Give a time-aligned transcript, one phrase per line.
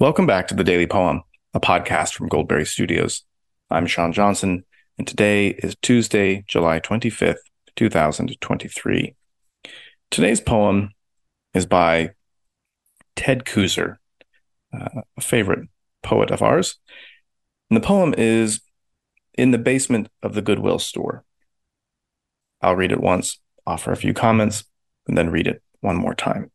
[0.00, 3.22] Welcome back to the Daily Poem, a podcast from Goldberry Studios.
[3.68, 4.64] I'm Sean Johnson,
[4.96, 7.42] and today is Tuesday, July 25th,
[7.76, 9.14] 2023.
[10.10, 10.94] Today's poem
[11.52, 12.12] is by
[13.14, 13.96] Ted Kooser,
[14.72, 15.68] uh, a favorite
[16.02, 16.78] poet of ours.
[17.68, 18.62] And the poem is
[19.34, 21.26] In the Basement of the Goodwill Store.
[22.62, 24.64] I'll read it once, offer a few comments,
[25.06, 26.50] and then read it one more time.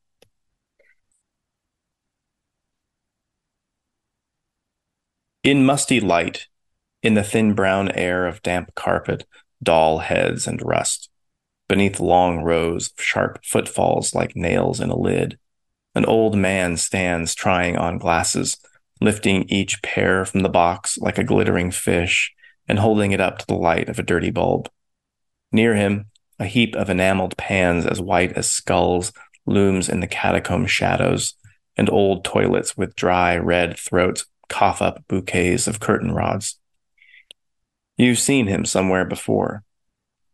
[5.46, 6.48] In musty light,
[7.04, 9.28] in the thin brown air of damp carpet,
[9.62, 11.12] doll heads, and rust,
[11.70, 15.38] beneath long rows of sharp footfalls like nails in a lid,
[15.94, 18.58] an old man stands trying on glasses,
[19.00, 22.34] lifting each pair from the box like a glittering fish
[22.68, 24.68] and holding it up to the light of a dirty bulb.
[25.52, 26.06] Near him,
[26.40, 29.14] a heap of enameled pans as white as skulls
[29.46, 31.36] looms in the catacomb shadows,
[31.78, 36.60] and old toilets with dry red throats cough up bouquets of curtain rods.
[37.98, 39.64] You've seen him somewhere before.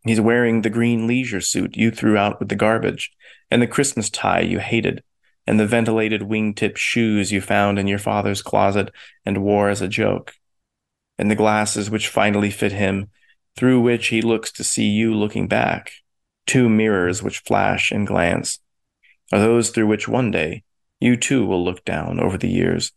[0.04, 3.12] He's wearing the green leisure suit you threw out with the garbage,
[3.50, 5.04] and the Christmas tie you hated,
[5.46, 8.90] and the ventilated wingtip shoes you found in your father's closet
[9.24, 10.34] and wore as a joke,
[11.18, 13.10] and the glasses which finally fit him,
[13.56, 15.92] through which he looks to see you looking back,
[16.46, 18.58] two mirrors which flash and glance,
[19.32, 20.64] are those through which one day
[20.98, 22.92] you too will look down over the years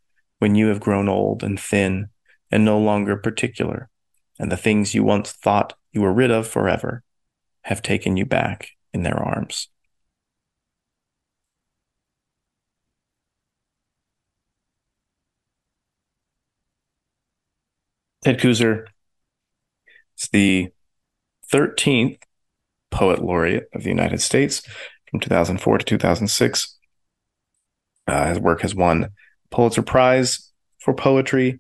[0.46, 2.08] when you have grown old and thin
[2.52, 3.90] and no longer particular,
[4.38, 7.02] and the things you once thought you were rid of forever
[7.64, 9.70] have taken you back in their arms.
[18.24, 18.86] Ted Kooser
[20.20, 20.70] is the
[21.52, 22.22] 13th
[22.92, 24.62] Poet Laureate of the United States
[25.10, 26.78] from 2004 to 2006.
[28.06, 29.10] Uh, his work has won
[29.52, 31.60] Pulitzer Prize for poetry.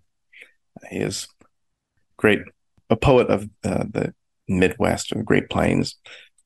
[0.90, 1.28] He is
[2.18, 2.40] great,
[2.90, 4.14] a poet of uh, the
[4.48, 5.96] Midwest of the Great Plains,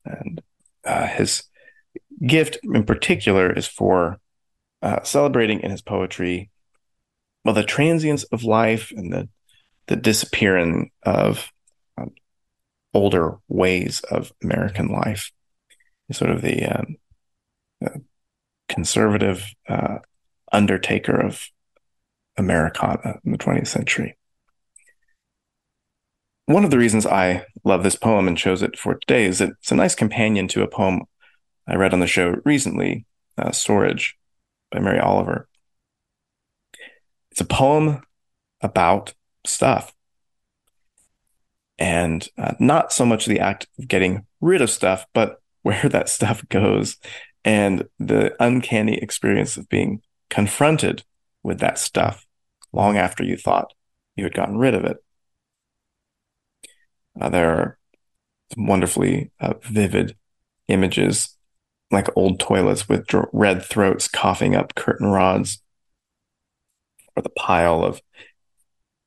[0.04, 0.40] and
[0.84, 1.44] uh, his
[2.26, 4.20] gift in particular is for
[4.82, 6.50] uh, celebrating in his poetry,
[7.44, 9.28] well, the transience of life and the
[9.86, 11.50] the disappearing of
[11.98, 12.12] um,
[12.94, 15.32] older ways of American life,
[16.12, 16.96] sort of the um,
[18.68, 19.98] conservative uh,
[20.52, 21.48] undertaker of
[22.36, 24.16] Americana in the 20th century.
[26.46, 29.50] One of the reasons I love this poem and chose it for today is that
[29.60, 31.02] it's a nice companion to a poem
[31.66, 33.06] I read on the show recently,
[33.38, 34.16] uh, Storage
[34.70, 35.48] by Mary Oliver.
[37.30, 38.02] It's a poem
[38.60, 39.14] about
[39.46, 39.94] stuff
[41.78, 46.08] and uh, not so much the act of getting rid of stuff, but where that
[46.08, 46.96] stuff goes
[47.44, 51.04] and the uncanny experience of being confronted
[51.42, 52.26] with that stuff
[52.72, 53.72] long after you thought
[54.16, 54.98] you had gotten rid of it.
[57.20, 57.78] Uh, there are
[58.56, 60.16] wonderfully uh, vivid
[60.68, 61.36] images
[61.90, 65.62] like old toilets with dr- red throats coughing up curtain rods
[67.16, 68.00] or the pile of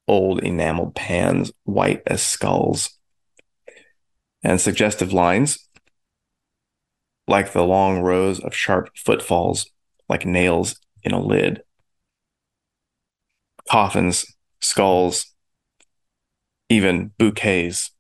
[0.08, 2.98] old enameled pans white as skulls
[4.44, 5.70] and suggestive lines
[7.28, 9.70] like the long rows of sharp footfalls
[10.10, 11.64] like nails in a lid.
[13.70, 14.26] Coffins,
[14.62, 15.34] skulls,
[16.70, 17.92] even bouquets.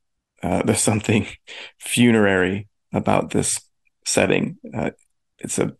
[0.41, 1.27] Uh, there's something
[1.79, 3.59] funerary about this
[4.05, 4.57] setting.
[4.73, 4.91] Uh,
[5.39, 5.75] it's a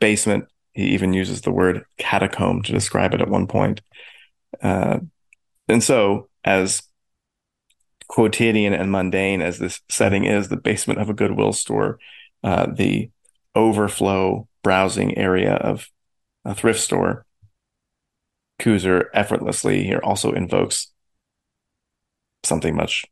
[0.00, 0.46] basement.
[0.72, 3.82] He even uses the word catacomb to describe it at one point.
[4.62, 5.00] Uh,
[5.68, 6.82] and so, as
[8.08, 11.98] quotidian and mundane as this setting is, the basement of a Goodwill store,
[12.42, 13.10] uh, the
[13.54, 15.88] overflow browsing area of
[16.44, 17.24] a thrift store,
[18.58, 20.92] Kooser effortlessly here also invokes
[22.44, 23.04] something much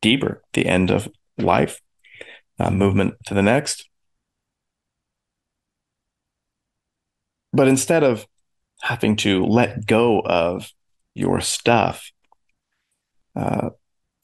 [0.00, 1.08] deeper, the end of
[1.38, 1.80] life,
[2.58, 3.88] uh, movement to the next.
[7.52, 8.26] But instead of
[8.82, 10.70] having to let go of
[11.14, 12.10] your stuff,
[13.36, 13.70] uh,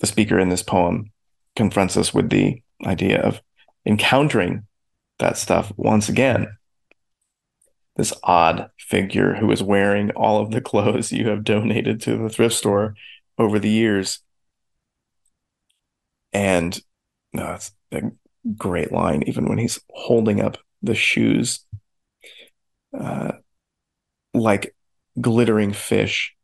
[0.01, 1.13] the speaker in this poem
[1.57, 3.41] confronts us with the idea of
[3.87, 4.67] encountering
[5.19, 6.49] that stuff once again
[8.01, 12.31] this odd figure who is wearing all of the clothes you have donated to the
[12.31, 12.95] thrift store
[13.37, 14.21] over the years.
[16.33, 16.81] And
[17.35, 18.11] no, it's a
[18.57, 21.67] great line, even when he's holding up the shoes
[22.99, 23.33] uh,
[24.33, 24.75] like
[25.21, 26.35] glittering fish.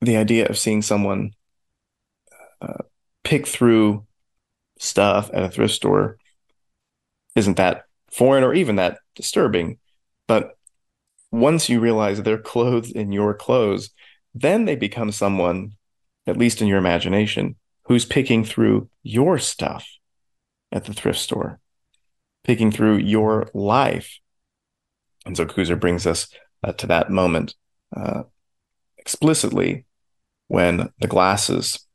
[0.00, 1.32] The idea of seeing someone
[2.62, 2.84] uh,
[3.24, 4.06] pick through
[4.78, 6.18] stuff at a thrift store
[7.34, 9.78] isn't that foreign or even that disturbing.
[10.28, 10.56] But
[11.32, 13.90] once you realize they're clothed in your clothes,
[14.34, 15.72] then they become someone,
[16.26, 19.88] at least in your imagination, who's picking through your stuff
[20.70, 21.58] at the thrift store,
[22.44, 24.20] picking through your life.
[25.26, 26.28] And so Kooser brings us
[26.62, 27.54] uh, to that moment
[27.96, 28.24] uh,
[28.98, 29.86] explicitly
[30.48, 31.86] when the glasses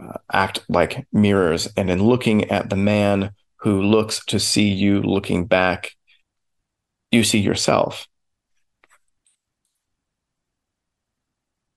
[0.00, 1.68] uh, act like mirrors.
[1.76, 5.92] And in looking at the man who looks to see you looking back,
[7.12, 8.08] you see yourself.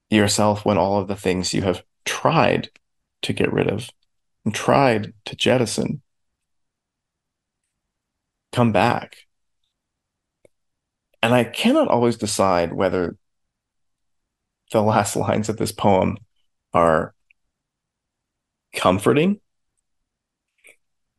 [0.10, 2.70] Yourself when all of the things you have tried
[3.24, 3.90] to get rid of
[4.46, 6.02] and tried to jettison
[8.54, 9.18] come back.
[11.22, 13.18] And I cannot always decide whether
[14.72, 16.18] the last lines of this poem
[16.74, 17.14] are
[18.74, 19.42] comforting,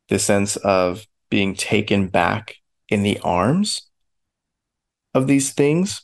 [0.07, 2.55] the sense of being taken back
[2.89, 3.87] in the arms
[5.13, 6.01] of these things.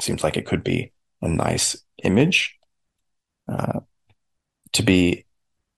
[0.00, 0.92] Seems like it could be
[1.22, 2.58] a nice image
[3.48, 3.80] uh,
[4.72, 5.24] to be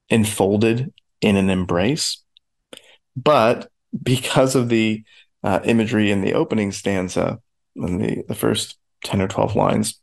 [0.08, 2.22] enfolded in an embrace.
[3.16, 3.70] But
[4.02, 5.04] because of the
[5.42, 7.40] uh, imagery in the opening stanza,
[7.74, 10.00] in the, the first 10 or 12 lines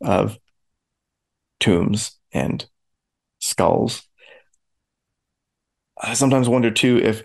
[0.00, 0.38] of
[1.60, 2.66] tombs and
[3.40, 4.02] skulls,
[6.00, 7.24] I sometimes wonder too if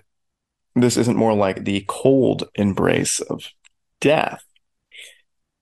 [0.75, 3.49] this isn't more like the cold embrace of
[4.01, 4.43] death,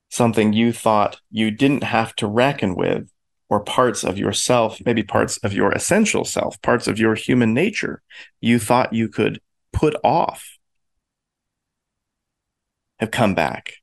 [0.10, 3.10] something you thought you didn't have to reckon with,
[3.50, 8.01] or parts of yourself, maybe parts of your essential self, parts of your human nature
[8.42, 9.39] you thought you could
[9.72, 10.57] put off,
[13.00, 13.75] have come back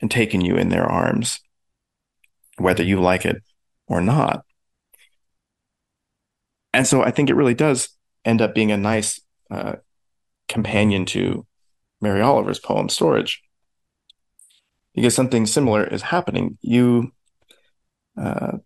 [0.00, 1.40] and taken you in their arms,
[2.58, 3.42] whether you like it
[3.86, 4.44] or not.
[6.72, 7.88] And so I think it really does
[8.24, 9.20] end up being a nice
[9.50, 9.76] uh,
[10.48, 11.46] companion to
[12.00, 13.42] Mary Oliver's poem Storage.
[14.94, 16.58] Because something similar is happening.
[16.60, 17.12] You
[18.16, 18.58] uh,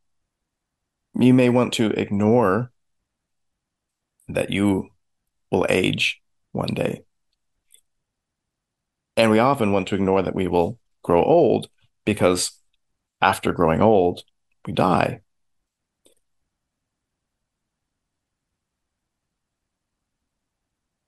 [1.14, 2.72] you may want to ignore
[4.28, 4.88] that you
[5.50, 7.04] will age one day.
[9.16, 11.68] And we often want to ignore that we will grow old
[12.04, 12.52] because
[13.20, 14.24] after growing old,
[14.66, 15.20] we die.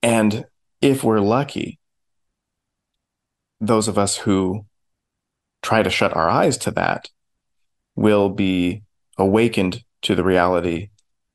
[0.02, 0.44] And
[0.82, 1.78] if we're lucky,
[3.66, 4.66] those of us who
[5.62, 7.10] try to shut our eyes to that
[7.96, 8.82] will be
[9.16, 10.90] awakened to the reality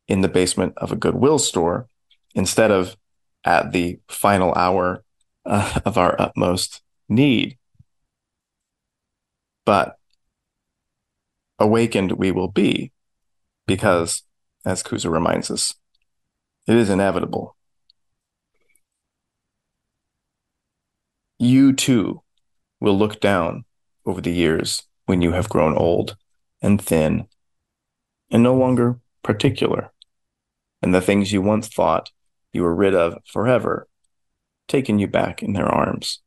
[0.08, 1.88] in the basement of a Goodwill store
[2.36, 2.96] instead of
[3.44, 5.04] at the final hour
[5.46, 7.58] uh, of our utmost need.
[9.66, 9.96] But
[11.58, 12.92] awakened we will be
[13.68, 14.24] because,
[14.66, 15.76] as Kooser reminds us,
[16.68, 17.56] it is inevitable.
[21.42, 22.22] You too
[22.82, 23.64] will look down
[24.06, 26.18] over the years when you have grown old
[26.62, 27.28] and thin
[28.30, 29.92] and no longer particular,
[30.82, 32.12] and the things you once thought
[32.52, 33.88] you were rid of forever
[34.68, 36.20] taken you back in their arms.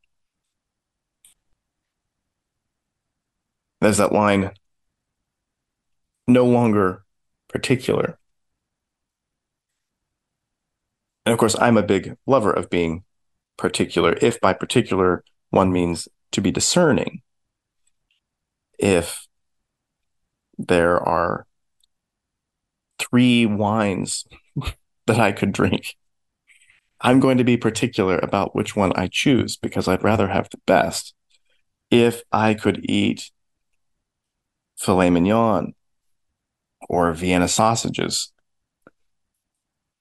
[3.83, 4.53] There's that line,
[6.27, 7.05] no longer
[7.49, 8.19] particular.
[11.27, 13.05] And of course, I'm a big lover of being
[13.63, 17.23] particular, if by particular one means to be discerning.
[18.77, 19.25] If
[20.59, 21.47] there are
[22.99, 24.27] three wines
[25.07, 25.95] that I could drink,
[27.01, 30.61] I'm going to be particular about which one I choose because I'd rather have the
[30.67, 31.15] best.
[31.89, 33.31] If I could eat
[34.77, 35.75] filet mignon
[36.89, 38.33] or Vienna sausages,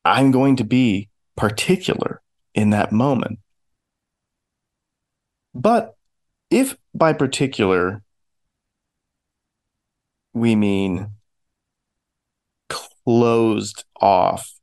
[0.03, 2.24] I'm going to be particular
[2.56, 3.38] in that moment.
[5.53, 5.96] But
[6.50, 8.03] if by particular
[10.34, 11.12] we mean
[12.70, 14.53] closed off,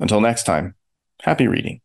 [0.00, 0.74] Until next time,
[1.22, 1.82] happy reading.